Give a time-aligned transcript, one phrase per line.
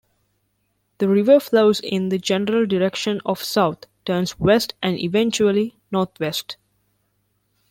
[0.97, 6.57] The river flows in the general direction south, turns west, and eventually northwest.